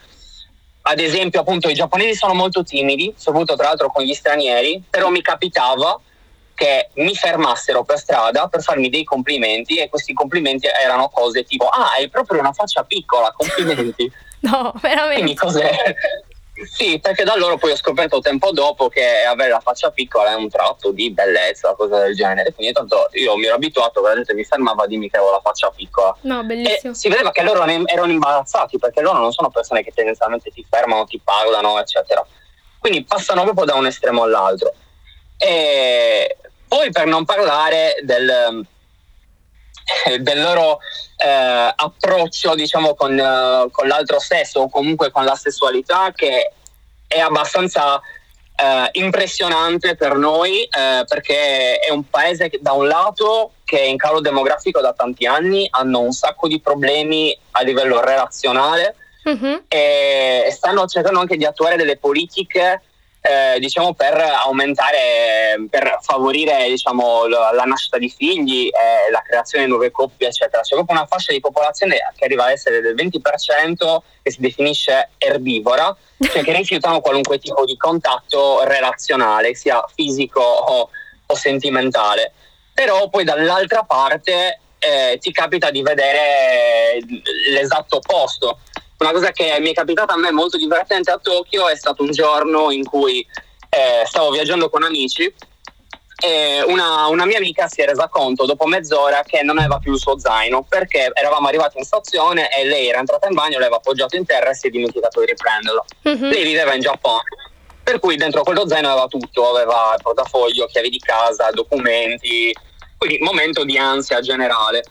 Ad 0.82 1.00
esempio, 1.00 1.40
appunto, 1.40 1.68
i 1.68 1.74
giapponesi 1.74 2.14
sono 2.14 2.32
molto 2.32 2.62
timidi, 2.62 3.12
soprattutto 3.16 3.56
tra 3.56 3.66
l'altro 3.66 3.90
con 3.90 4.04
gli 4.04 4.14
stranieri, 4.14 4.80
però 4.88 5.10
mi 5.10 5.20
capitava 5.20 6.00
che 6.54 6.90
mi 6.94 7.14
fermassero 7.16 7.82
per 7.82 7.98
strada 7.98 8.46
per 8.46 8.62
farmi 8.62 8.88
dei 8.88 9.02
complimenti 9.02 9.76
e 9.76 9.88
questi 9.88 10.14
complimenti 10.14 10.66
erano 10.66 11.10
cose 11.10 11.42
tipo 11.42 11.66
ah 11.66 11.90
hai 11.90 12.08
proprio 12.08 12.38
una 12.38 12.52
faccia 12.52 12.84
piccola, 12.84 13.34
complimenti. 13.36 14.10
no, 14.46 14.72
veramente. 14.80 15.14
Quindi 15.14 15.34
cose 15.34 15.96
sì, 16.64 16.98
perché 17.00 17.24
da 17.24 17.36
loro 17.36 17.58
poi 17.58 17.72
ho 17.72 17.76
scoperto 17.76 18.20
tempo 18.20 18.50
dopo 18.50 18.88
che 18.88 19.24
avere 19.24 19.50
la 19.50 19.60
faccia 19.60 19.90
piccola 19.90 20.30
è 20.30 20.34
un 20.34 20.48
tratto 20.48 20.90
di 20.90 21.10
bellezza, 21.10 21.74
cosa 21.74 22.00
del 22.00 22.14
genere. 22.14 22.52
Quindi 22.54 22.72
tanto 22.72 23.08
io 23.12 23.36
mi 23.36 23.44
ero 23.44 23.56
abituato, 23.56 24.00
la 24.00 24.14
gente 24.14 24.32
mi 24.32 24.44
fermava 24.44 24.84
a 24.84 24.86
dirmi 24.86 25.10
che 25.10 25.18
avevo 25.18 25.32
la 25.32 25.40
faccia 25.40 25.70
piccola. 25.70 26.16
No, 26.22 26.42
bellissimo. 26.44 26.92
E 26.92 26.96
si 26.96 27.08
vedeva 27.08 27.30
che 27.30 27.42
loro 27.42 27.62
erano 27.64 28.10
imbarazzati 28.10 28.78
perché 28.78 29.02
loro 29.02 29.18
non 29.18 29.32
sono 29.32 29.50
persone 29.50 29.82
che 29.82 29.92
tendenzialmente 29.94 30.50
ti 30.50 30.64
fermano, 30.68 31.04
ti 31.04 31.20
parlano, 31.22 31.78
eccetera. 31.78 32.24
Quindi 32.78 33.04
passano 33.04 33.42
proprio 33.42 33.64
da 33.66 33.74
un 33.74 33.86
estremo 33.86 34.22
all'altro. 34.22 34.72
E 35.36 36.36
poi 36.66 36.90
per 36.90 37.06
non 37.06 37.24
parlare 37.24 37.96
del, 38.02 38.64
del 40.18 40.40
loro 40.40 40.78
eh, 41.16 41.72
approccio 41.74 42.54
diciamo 42.54 42.94
con, 42.94 43.12
uh, 43.12 43.70
con, 43.70 43.86
l'altro 43.86 44.18
sesso 44.18 44.60
o 44.60 44.68
comunque 44.68 45.10
con 45.10 45.24
la 45.24 45.34
sessualità 45.34 46.12
che 46.14 46.52
è 47.06 47.20
abbastanza 47.20 48.00
eh, 48.56 48.88
impressionante 48.92 49.96
per 49.96 50.16
noi 50.16 50.62
eh, 50.62 51.04
perché 51.06 51.78
è 51.78 51.90
un 51.90 52.08
paese 52.08 52.48
che 52.48 52.58
da 52.60 52.72
un 52.72 52.86
lato 52.86 53.52
che 53.64 53.78
è 53.80 53.84
in 53.84 53.96
calo 53.96 54.20
demografico 54.20 54.80
da 54.80 54.92
tanti 54.92 55.26
anni 55.26 55.66
hanno 55.70 56.00
un 56.00 56.12
sacco 56.12 56.48
di 56.48 56.60
problemi 56.60 57.36
a 57.52 57.62
livello 57.62 58.00
relazionale 58.00 58.96
uh-huh. 59.24 59.64
e 59.68 60.48
stanno 60.50 60.86
cercando 60.86 61.20
anche 61.20 61.36
di 61.36 61.44
attuare 61.44 61.76
delle 61.76 61.98
politiche 61.98 62.82
eh, 63.28 63.58
diciamo 63.58 63.92
per 63.92 64.14
aumentare, 64.14 65.56
per 65.68 65.98
favorire 66.00 66.68
diciamo, 66.68 67.26
la, 67.26 67.64
nascita 67.64 67.98
di 67.98 68.08
figli, 68.08 68.68
eh, 68.68 69.10
la 69.10 69.20
creazione 69.22 69.64
di 69.64 69.70
nuove 69.70 69.90
coppie, 69.90 70.28
eccetera. 70.28 70.62
C'è 70.62 70.74
proprio 70.76 70.96
una 70.96 71.06
fascia 71.06 71.32
di 71.32 71.40
popolazione 71.40 71.96
che 72.14 72.24
arriva 72.24 72.44
ad 72.44 72.52
essere 72.52 72.80
del 72.80 72.94
20% 72.94 73.98
che 74.22 74.30
si 74.30 74.40
definisce 74.40 75.10
erbivora, 75.18 75.94
cioè 76.20 76.44
che 76.44 76.52
rifiutano 76.52 77.00
qualunque 77.00 77.38
tipo 77.38 77.64
di 77.64 77.76
contatto 77.76 78.62
relazionale, 78.62 79.54
sia 79.54 79.84
fisico 79.92 80.40
o, 80.40 80.88
o 81.26 81.34
sentimentale. 81.34 82.32
Però 82.72 83.08
poi 83.08 83.24
dall'altra 83.24 83.82
parte 83.82 84.60
eh, 84.78 85.18
ti 85.20 85.32
capita 85.32 85.70
di 85.70 85.82
vedere 85.82 87.00
l'esatto 87.50 87.96
opposto 87.96 88.60
una 88.98 89.12
cosa 89.12 89.30
che 89.30 89.58
mi 89.60 89.70
è 89.70 89.74
capitata 89.74 90.14
a 90.14 90.16
me 90.16 90.30
molto 90.30 90.56
divertente 90.56 91.10
a 91.10 91.18
Tokyo 91.18 91.68
è 91.68 91.76
stato 91.76 92.02
un 92.02 92.10
giorno 92.10 92.70
in 92.70 92.84
cui 92.84 93.26
eh, 93.68 94.06
stavo 94.06 94.30
viaggiando 94.30 94.70
con 94.70 94.82
amici 94.82 95.32
e 96.18 96.62
una, 96.66 97.06
una, 97.08 97.26
mia 97.26 97.36
amica 97.36 97.68
si 97.68 97.82
è 97.82 97.84
resa 97.84 98.08
conto 98.08 98.46
dopo 98.46 98.64
mezz'ora 98.66 99.22
che 99.22 99.42
non 99.42 99.58
aveva 99.58 99.78
più 99.78 99.92
il 99.92 99.98
suo 99.98 100.18
zaino 100.18 100.64
perché 100.66 101.10
eravamo 101.12 101.48
arrivati 101.48 101.76
in 101.76 101.84
stazione 101.84 102.48
e 102.56 102.64
lei 102.64 102.88
era 102.88 103.00
entrata 103.00 103.28
in 103.28 103.34
bagno, 103.34 103.58
l'aveva 103.58 103.76
appoggiato 103.76 104.16
in 104.16 104.24
terra 104.24 104.50
e 104.50 104.54
si 104.54 104.68
è 104.68 104.70
dimenticato 104.70 105.20
di 105.20 105.26
riprenderlo. 105.26 105.84
Mm-hmm. 106.08 106.30
Lei 106.30 106.44
viveva 106.44 106.72
in 106.72 106.80
Giappone, 106.80 107.24
per 107.82 108.00
cui 108.00 108.16
dentro 108.16 108.42
quello 108.44 108.66
zaino 108.66 108.88
aveva 108.88 109.08
tutto, 109.08 109.50
aveva 109.50 109.94
il 109.94 110.02
portafoglio, 110.02 110.64
chiavi 110.64 110.88
di 110.88 110.98
casa, 110.98 111.50
documenti, 111.50 112.50
quindi 112.96 113.18
momento 113.18 113.64
di 113.64 113.76
ansia 113.76 114.20
generale 114.20 114.84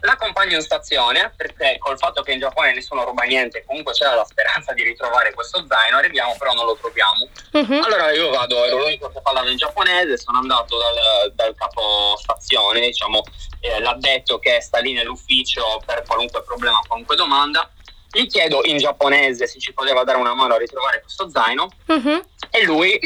l'accompagno 0.00 0.56
in 0.56 0.62
stazione 0.62 1.32
perché 1.36 1.76
col 1.78 1.98
fatto 1.98 2.22
che 2.22 2.32
in 2.32 2.40
Giappone 2.40 2.74
nessuno 2.74 3.04
ruba 3.04 3.22
niente 3.24 3.64
comunque 3.66 3.92
c'era 3.92 4.14
la 4.14 4.24
speranza 4.24 4.72
di 4.72 4.82
ritrovare 4.82 5.32
questo 5.32 5.64
zaino 5.66 5.96
arriviamo 5.96 6.34
però 6.38 6.52
non 6.52 6.66
lo 6.66 6.76
troviamo 6.76 7.28
uh-huh. 7.52 7.84
allora 7.84 8.10
io 8.12 8.30
vado 8.30 8.64
ero 8.64 8.78
l'unico 8.78 9.10
che 9.10 9.20
parlava 9.22 9.48
in 9.50 9.56
giapponese 9.56 10.18
sono 10.18 10.38
andato 10.38 10.76
dal, 10.76 11.32
dal 11.34 11.54
capo 11.54 12.16
stazione 12.16 12.80
diciamo 12.80 13.22
eh, 13.60 13.80
l'ha 13.80 13.96
detto 13.98 14.38
che 14.38 14.60
sta 14.60 14.78
lì 14.78 14.92
nell'ufficio 14.92 15.80
per 15.84 16.02
qualunque 16.06 16.42
problema 16.42 16.80
qualunque 16.86 17.16
domanda 17.16 17.70
gli 18.10 18.26
chiedo 18.26 18.60
in 18.64 18.78
giapponese 18.78 19.46
se 19.46 19.58
ci 19.58 19.72
poteva 19.72 20.04
dare 20.04 20.18
una 20.18 20.34
mano 20.34 20.54
a 20.54 20.58
ritrovare 20.58 21.00
questo 21.00 21.28
zaino 21.30 21.68
uh-huh. 21.86 22.24
e 22.50 22.64
lui 22.64 22.98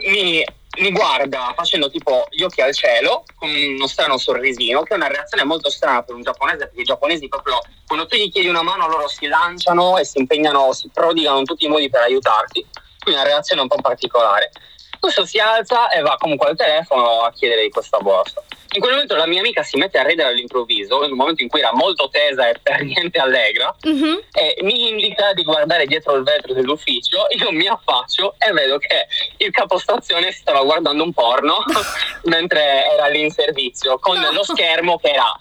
mi 0.00 0.44
mi 0.78 0.92
guarda 0.92 1.52
facendo 1.56 1.90
tipo 1.90 2.26
gli 2.30 2.42
occhi 2.42 2.60
al 2.60 2.74
cielo 2.74 3.24
con 3.34 3.48
uno 3.50 3.86
strano 3.88 4.18
sorrisino 4.18 4.82
che 4.82 4.94
è 4.94 4.96
una 4.96 5.08
reazione 5.08 5.44
molto 5.44 5.68
strana 5.68 6.02
per 6.02 6.14
un 6.14 6.22
giapponese 6.22 6.58
perché 6.58 6.80
i 6.80 6.84
giapponesi 6.84 7.28
proprio 7.28 7.60
quando 7.86 8.06
tu 8.06 8.16
gli 8.16 8.30
chiedi 8.30 8.48
una 8.48 8.62
mano 8.62 8.86
loro 8.86 9.08
si 9.08 9.26
lanciano 9.26 9.98
e 9.98 10.04
si 10.04 10.18
impegnano, 10.18 10.72
si 10.72 10.88
prodigano 10.92 11.38
in 11.38 11.44
tutti 11.44 11.64
i 11.64 11.68
modi 11.68 11.90
per 11.90 12.02
aiutarti 12.02 12.64
quindi 13.00 13.20
una 13.20 13.28
reazione 13.28 13.62
un 13.62 13.68
po' 13.68 13.80
particolare 13.80 14.52
questo 15.00 15.24
si 15.24 15.38
alza 15.38 15.88
e 15.88 16.02
va 16.02 16.16
comunque 16.18 16.48
al 16.48 16.56
telefono 16.56 17.22
a 17.22 17.32
chiedere 17.32 17.62
di 17.62 17.70
questa 17.70 17.98
borsa. 17.98 18.42
In 18.72 18.80
quel 18.80 18.92
momento 18.92 19.16
la 19.16 19.26
mia 19.26 19.40
amica 19.40 19.64
si 19.64 19.76
mette 19.76 19.98
a 19.98 20.02
ridere 20.02 20.28
all'improvviso, 20.28 21.04
in 21.04 21.10
un 21.10 21.16
momento 21.16 21.42
in 21.42 21.48
cui 21.48 21.58
era 21.58 21.72
molto 21.74 22.08
tesa 22.08 22.48
e 22.48 22.54
per 22.62 22.82
niente 22.84 23.18
allegra, 23.18 23.74
mm-hmm. 23.86 24.14
e 24.32 24.58
mi 24.62 24.88
indica 24.88 25.32
di 25.32 25.42
guardare 25.42 25.86
dietro 25.86 26.14
il 26.14 26.22
vetro 26.22 26.54
dell'ufficio. 26.54 27.26
Io 27.36 27.50
mi 27.50 27.66
affaccio 27.66 28.36
e 28.38 28.52
vedo 28.52 28.78
che 28.78 29.06
il 29.38 29.50
capostazione 29.50 30.30
stava 30.30 30.62
guardando 30.62 31.02
un 31.02 31.12
porno 31.12 31.64
mentre 32.24 32.92
era 32.92 33.06
lì 33.08 33.22
in 33.22 33.30
servizio, 33.30 33.98
con 33.98 34.18
no. 34.18 34.30
lo 34.30 34.44
schermo 34.44 34.98
che 34.98 35.10
era 35.10 35.36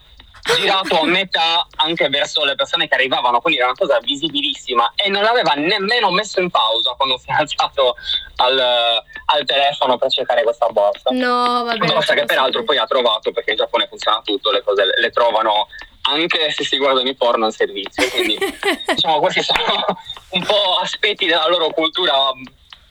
girato 0.55 0.99
a 1.01 1.05
metà 1.05 1.67
anche 1.75 2.09
verso 2.09 2.43
le 2.43 2.55
persone 2.55 2.87
che 2.87 2.95
arrivavano, 2.95 3.41
quindi 3.41 3.59
era 3.59 3.69
una 3.69 3.77
cosa 3.77 3.99
visibilissima 3.99 4.93
e 4.95 5.09
non 5.09 5.21
l'aveva 5.21 5.53
nemmeno 5.53 6.09
messo 6.11 6.39
in 6.39 6.49
pausa 6.49 6.93
quando 6.97 7.17
si 7.17 7.29
è 7.29 7.33
alzato 7.33 7.95
al, 8.37 9.03
al 9.31 9.45
telefono 9.45 9.97
per 9.97 10.09
cercare 10.09 10.43
questa 10.43 10.67
borsa. 10.67 11.09
No, 11.11 11.63
vabbè. 11.63 11.85
Borsa 11.85 12.13
che 12.13 12.25
peraltro 12.25 12.63
poi 12.63 12.77
ha 12.77 12.85
trovato 12.85 13.31
perché 13.31 13.51
in 13.51 13.57
Giappone 13.57 13.87
funziona 13.87 14.21
tutto, 14.23 14.51
le 14.51 14.63
cose 14.63 14.85
le, 14.95 15.09
trovano 15.11 15.67
anche 16.01 16.49
se 16.51 16.63
si 16.63 16.77
guardano 16.77 17.09
i 17.09 17.15
porno 17.15 17.45
in 17.45 17.51
servizio, 17.51 18.07
quindi 18.09 18.37
diciamo 18.87 19.19
questi 19.19 19.43
sono 19.43 19.85
un 20.29 20.43
po' 20.43 20.77
aspetti 20.81 21.25
della 21.25 21.47
loro 21.47 21.69
cultura 21.69 22.31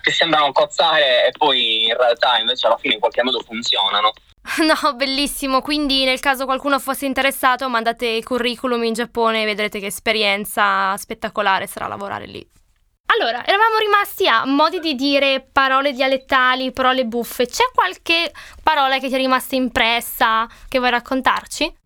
che 0.00 0.10
sembrano 0.12 0.52
cozzare 0.52 1.26
e 1.26 1.32
poi 1.36 1.86
in 1.86 1.96
realtà 1.96 2.38
invece 2.38 2.66
alla 2.66 2.76
fine 2.76 2.94
in 2.94 3.00
qualche 3.00 3.22
modo 3.22 3.40
funzionano. 3.40 4.12
No, 4.58 4.94
bellissimo. 4.94 5.60
Quindi, 5.60 6.04
nel 6.04 6.20
caso 6.20 6.46
qualcuno 6.46 6.78
fosse 6.78 7.04
interessato, 7.04 7.68
mandate 7.68 8.06
il 8.06 8.24
curriculum 8.24 8.82
in 8.82 8.94
Giappone 8.94 9.42
e 9.42 9.44
vedrete 9.44 9.78
che 9.78 9.86
esperienza 9.86 10.96
spettacolare 10.96 11.66
sarà 11.66 11.86
lavorare 11.86 12.26
lì. 12.26 12.46
Allora, 13.10 13.44
eravamo 13.44 13.78
rimasti 13.78 14.28
a 14.28 14.44
modi 14.44 14.80
di 14.80 14.94
dire 14.94 15.40
parole 15.40 15.92
dialettali, 15.92 16.72
parole 16.72 17.04
buffe. 17.04 17.46
C'è 17.46 17.64
qualche 17.74 18.32
parola 18.62 18.98
che 18.98 19.08
ti 19.08 19.14
è 19.14 19.16
rimasta 19.16 19.54
impressa 19.54 20.46
che 20.68 20.78
vuoi 20.78 20.90
raccontarci? 20.90 21.76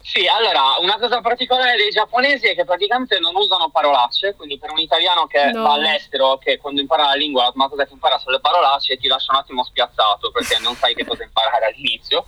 Sì, 0.00 0.26
allora, 0.26 0.76
una 0.80 0.98
cosa 0.98 1.20
particolare 1.20 1.76
dei 1.76 1.90
giapponesi 1.90 2.46
è 2.46 2.54
che 2.54 2.64
praticamente 2.64 3.18
non 3.18 3.36
usano 3.36 3.68
parolacce, 3.68 4.34
quindi 4.34 4.58
per 4.58 4.70
un 4.70 4.78
italiano 4.78 5.26
che 5.26 5.50
no. 5.52 5.62
va 5.62 5.72
all'estero, 5.72 6.38
che 6.38 6.56
quando 6.56 6.80
impara 6.80 7.04
la 7.04 7.14
lingua 7.14 7.44
la 7.44 7.50
prima 7.50 7.68
cosa 7.68 7.84
che 7.84 7.92
impara 7.92 8.18
sono 8.18 8.36
le 8.36 8.40
parolacce, 8.40 8.96
ti 8.96 9.08
lascia 9.08 9.32
un 9.32 9.38
attimo 9.38 9.62
spiazzato 9.62 10.30
perché 10.30 10.58
non 10.60 10.74
sai 10.76 10.94
che 10.94 11.04
cosa 11.04 11.24
imparare 11.24 11.66
all'inizio, 11.66 12.24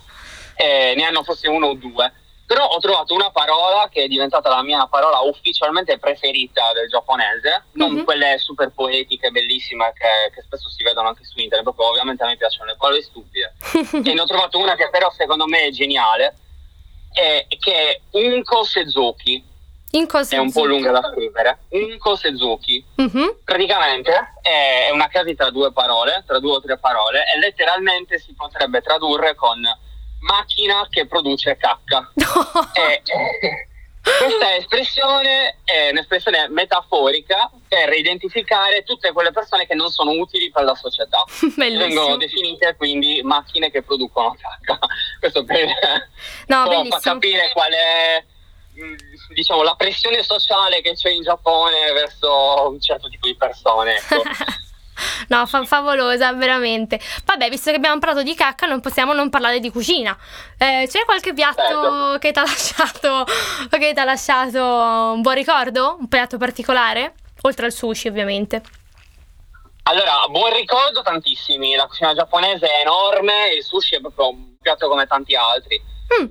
e 0.55 0.95
ne 0.97 1.05
hanno 1.05 1.23
forse 1.23 1.49
uno 1.49 1.69
o 1.69 1.75
due. 1.75 2.13
Però 2.53 2.67
ho 2.67 2.79
trovato 2.81 3.15
una 3.15 3.31
parola 3.31 3.89
che 3.91 4.03
è 4.03 4.09
diventata 4.09 4.51
la 4.51 4.63
mia 4.63 4.87
parola 4.87 5.21
ufficialmente 5.21 5.99
preferita 5.99 6.71
del 6.75 6.87
giapponese, 6.87 7.65
non 7.73 7.95
mm-hmm. 7.95 8.05
quelle 8.05 8.37
super 8.37 8.71
poetiche, 8.75 9.31
bellissime 9.31 9.91
che, 9.95 10.35
che, 10.35 10.43
spesso 10.43 10.69
si 10.69 10.83
vedono 10.83 11.09
anche 11.09 11.25
su 11.25 11.41
internet, 11.41 11.63
proprio 11.63 11.89
ovviamente 11.89 12.23
a 12.23 12.27
me 12.27 12.37
piacciono 12.37 12.67
le 12.67 12.77
parole 12.77 13.01
stupide. 13.01 13.55
e 14.05 14.13
ne 14.13 14.21
ho 14.21 14.27
trovato 14.27 14.59
una 14.59 14.75
che 14.75 14.91
però 14.91 15.11
secondo 15.11 15.47
me 15.47 15.63
è 15.63 15.71
geniale, 15.71 16.37
è 17.15 17.47
che 17.59 17.73
è 17.73 18.01
Unko 18.11 18.65
Sezuki. 18.65 19.43
È 20.37 20.39
un 20.39 20.53
po' 20.53 20.67
lunga 20.67 20.91
da 20.91 21.11
scrivere. 21.11 21.59
Unko 21.71 22.17
Sezuki. 22.17 22.85
Mm-hmm. 23.01 23.29
Praticamente 23.45 24.13
è 24.43 24.91
una 24.93 25.09
crasi 25.09 25.35
tra 25.35 25.49
due 25.49 25.73
parole, 25.73 26.23
tra 26.27 26.39
due 26.39 26.57
o 26.57 26.61
tre 26.61 26.77
parole, 26.77 27.25
e 27.35 27.39
letteralmente 27.39 28.19
si 28.19 28.35
potrebbe 28.35 28.83
tradurre 28.83 29.35
con 29.35 29.59
macchina 30.23 30.87
che 30.91 31.07
produce 31.07 31.57
cacca. 31.57 32.11
e, 32.73 33.03
questa 34.03 34.57
espressione 34.57 35.59
è 35.65 35.91
un'espressione 35.91 36.49
metaforica 36.49 37.49
per 37.69 37.93
identificare 37.93 38.83
tutte 38.83 39.13
quelle 39.13 39.31
persone 39.31 39.65
che 39.65 39.77
non 39.77 39.91
sono 39.91 40.11
utili 40.11 40.51
per 40.51 40.65
la 40.65 40.75
società. 40.75 41.25
Bellissimo. 41.55 41.87
Vengono 41.87 42.17
definite 42.17 42.75
quindi 42.77 43.23
macchine 43.23 43.71
che 43.71 43.83
producono 43.83 44.37
cacca. 44.41 44.79
Questo 45.21 45.45
per 45.45 45.69
no, 46.47 46.85
fa 46.89 46.99
capire 46.99 47.51
qual 47.53 47.71
è 47.71 48.25
mm, 48.81 48.95
diciamo, 49.35 49.63
la 49.63 49.77
pressione 49.77 50.25
sociale 50.25 50.81
che 50.81 50.95
c'è 50.95 51.11
in 51.11 51.23
Giappone 51.23 51.93
verso 51.93 52.71
un 52.71 52.81
certo 52.81 53.09
tipo 53.09 53.29
di 53.29 53.37
persone. 53.37 53.99
Ecco. 53.99 54.23
No, 55.33 55.47
fa- 55.47 55.65
favolosa, 55.65 56.33
veramente. 56.35 57.01
Vabbè, 57.25 57.49
visto 57.49 57.71
che 57.71 57.77
abbiamo 57.77 57.99
parlato 57.99 58.23
di 58.23 58.35
cacca, 58.35 58.67
non 58.67 58.81
possiamo 58.81 59.15
non 59.15 59.31
parlare 59.31 59.61
di 59.61 59.71
cucina. 59.71 60.17
Eh, 60.59 60.87
c'è 60.89 61.05
qualche 61.05 61.33
piatto 61.33 61.63
certo. 61.63 62.19
che 62.19 62.33
ti 62.33 62.39
ha 62.39 62.43
lasciato, 62.43 63.27
che 63.71 63.93
lasciato 64.05 64.63
un 65.15 65.23
buon 65.23 65.35
ricordo? 65.35 65.97
Un 65.99 66.09
piatto 66.09 66.37
particolare? 66.37 67.15
Oltre 67.43 67.67
al 67.67 67.73
sushi, 67.73 68.09
ovviamente. 68.09 68.63
Allora, 69.85 70.27
buon 70.29 70.53
ricordo 70.53 71.03
tantissimi. 71.03 71.75
La 71.75 71.87
cucina 71.87 72.15
giapponese 72.15 72.67
è 72.69 72.81
enorme, 72.83 73.55
il 73.57 73.65
sushi 73.65 73.97
è 73.97 74.01
proprio 74.01 74.29
un 74.29 74.57
piatto 74.61 74.89
come 74.89 75.07
tanti 75.07 75.35
altri. 75.35 75.91
Mm. 76.13 76.27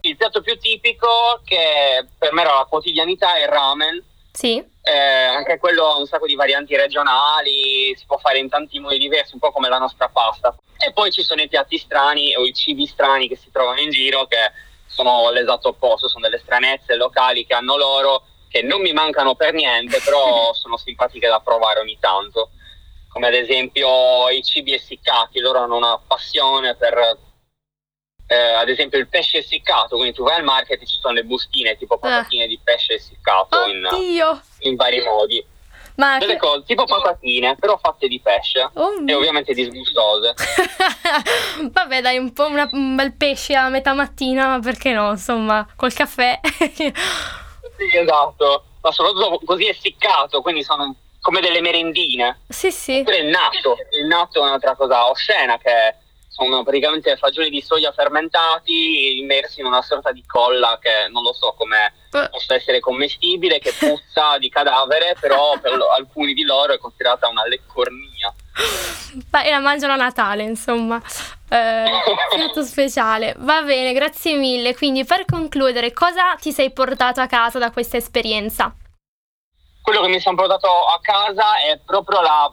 il 0.00 0.16
piatto 0.16 0.40
più 0.40 0.58
tipico, 0.58 1.42
che 1.44 2.06
per 2.18 2.32
me 2.32 2.40
era 2.40 2.54
la 2.54 2.64
quotidianità, 2.64 3.34
è 3.34 3.42
il 3.42 3.48
ramen. 3.48 4.04
Sì. 4.36 4.62
Eh, 4.82 4.92
anche 4.92 5.58
quello 5.58 5.86
ha 5.86 5.96
un 5.96 6.06
sacco 6.06 6.26
di 6.26 6.34
varianti 6.34 6.76
regionali, 6.76 7.94
si 7.96 8.04
può 8.04 8.18
fare 8.18 8.38
in 8.38 8.50
tanti 8.50 8.78
modi 8.78 8.98
diversi, 8.98 9.32
un 9.32 9.40
po' 9.40 9.50
come 9.50 9.70
la 9.70 9.78
nostra 9.78 10.08
pasta. 10.08 10.54
E 10.76 10.92
poi 10.92 11.10
ci 11.10 11.22
sono 11.22 11.40
i 11.40 11.48
piatti 11.48 11.78
strani 11.78 12.36
o 12.36 12.44
i 12.44 12.52
cibi 12.52 12.86
strani 12.86 13.28
che 13.28 13.36
si 13.36 13.50
trovano 13.50 13.80
in 13.80 13.90
giro, 13.90 14.26
che 14.26 14.36
sono 14.86 15.30
l'esatto 15.30 15.68
opposto, 15.68 16.08
sono 16.08 16.28
delle 16.28 16.38
stranezze 16.38 16.96
locali 16.96 17.46
che 17.46 17.54
hanno 17.54 17.78
loro 17.78 18.24
che 18.48 18.60
non 18.60 18.82
mi 18.82 18.92
mancano 18.92 19.34
per 19.34 19.54
niente, 19.54 20.00
però 20.04 20.52
sono 20.54 20.76
simpatiche 20.76 21.28
da 21.28 21.40
provare 21.40 21.80
ogni 21.80 21.96
tanto, 21.98 22.50
come 23.08 23.28
ad 23.28 23.34
esempio 23.34 24.28
i 24.28 24.42
cibi 24.42 24.74
essiccati, 24.74 25.40
loro 25.40 25.60
hanno 25.60 25.76
una 25.76 25.98
passione 25.98 26.74
per 26.74 27.16
eh, 28.26 28.34
ad 28.34 28.68
esempio 28.68 28.98
il 28.98 29.08
pesce 29.08 29.38
essiccato, 29.38 29.96
quindi 29.96 30.14
tu 30.14 30.24
vai 30.24 30.36
al 30.36 30.44
market 30.44 30.82
e 30.82 30.86
ci 30.86 30.98
sono 31.00 31.14
le 31.14 31.24
bustine 31.24 31.76
tipo 31.76 31.98
patatine 31.98 32.44
eh. 32.44 32.48
di 32.48 32.58
pesce 32.62 32.94
essiccato 32.94 33.64
in, 33.66 33.88
in, 34.60 34.74
vari 34.74 35.02
modi. 35.02 35.44
Ma 35.96 36.18
Delle 36.18 36.34
che... 36.34 36.38
cose 36.38 36.64
tipo 36.66 36.84
patatine, 36.84 37.56
però 37.56 37.78
fatte 37.78 38.06
di 38.06 38.20
pesce 38.20 38.68
oh 38.74 39.02
e 39.06 39.14
ovviamente 39.14 39.54
disgustose. 39.54 40.34
Vabbè, 41.70 42.02
dai, 42.02 42.18
un 42.18 42.32
po' 42.32 42.46
una, 42.46 42.68
un 42.72 42.96
bel 42.96 43.14
pesce 43.14 43.54
a 43.54 43.68
metà 43.68 43.94
mattina, 43.94 44.58
perché 44.62 44.92
no? 44.92 45.10
Insomma, 45.10 45.66
col 45.76 45.92
caffè. 45.92 46.40
Sì, 47.76 47.94
esatto, 47.94 48.64
ma 48.80 48.90
soprattutto 48.90 49.38
così 49.44 49.66
essiccato, 49.66 50.40
quindi 50.40 50.62
sono 50.62 50.94
come 51.20 51.40
delle 51.40 51.60
merendine. 51.60 52.40
Sì, 52.48 52.70
sì. 52.70 53.00
Oppure 53.00 53.18
il 53.18 53.26
natto, 53.26 53.76
il 53.98 54.06
natto 54.06 54.40
è 54.40 54.42
un'altra 54.44 54.74
cosa 54.74 55.10
oscena 55.10 55.58
che 55.58 55.96
sono 56.36 56.62
praticamente 56.62 57.16
fagioli 57.16 57.48
di 57.48 57.62
soia 57.62 57.92
fermentati 57.92 59.18
immersi 59.18 59.60
in 59.60 59.66
una 59.66 59.80
sorta 59.80 60.12
di 60.12 60.22
colla 60.26 60.78
che 60.78 61.08
non 61.10 61.22
lo 61.22 61.32
so 61.32 61.54
come 61.56 61.94
eh. 62.12 62.28
possa 62.28 62.54
essere 62.54 62.78
commestibile, 62.78 63.58
che 63.58 63.72
puzza 63.72 64.36
di 64.36 64.50
cadavere, 64.50 65.16
però 65.18 65.58
per 65.58 65.72
alcuni 65.96 66.34
di 66.34 66.42
loro 66.42 66.74
è 66.74 66.78
considerata 66.78 67.26
una 67.28 67.46
leccornia. 67.46 68.34
e 69.42 69.50
la 69.50 69.60
mangiano 69.60 69.94
a 69.94 69.96
Natale, 69.96 70.42
insomma. 70.42 71.00
Eh, 71.48 71.84
piatto 72.36 72.62
speciale. 72.62 73.34
Va 73.38 73.62
bene, 73.62 73.94
grazie 73.94 74.34
mille. 74.34 74.76
Quindi 74.76 75.06
per 75.06 75.24
concludere, 75.24 75.94
cosa 75.94 76.34
ti 76.34 76.52
sei 76.52 76.70
portato 76.70 77.22
a 77.22 77.26
casa 77.26 77.58
da 77.58 77.70
questa 77.70 77.96
esperienza? 77.96 78.74
Quello 79.80 80.02
che 80.02 80.08
mi 80.08 80.20
sono 80.20 80.36
portato 80.36 80.68
a 80.68 80.98
casa 81.00 81.60
è 81.60 81.78
proprio 81.82 82.20
la 82.20 82.52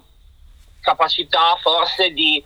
capacità 0.80 1.58
forse 1.62 2.12
di 2.12 2.44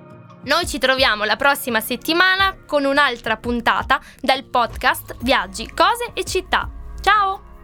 Noi 0.45 0.67
ci 0.67 0.77
troviamo 0.77 1.23
la 1.23 1.35
prossima 1.35 1.81
settimana 1.81 2.55
con 2.67 2.85
un'altra 2.85 3.37
puntata 3.37 3.99
del 4.21 4.45
podcast 4.45 5.15
Viaggi, 5.21 5.67
cose 5.73 6.11
e 6.13 6.23
città. 6.23 6.69
Ciao! 7.01 7.54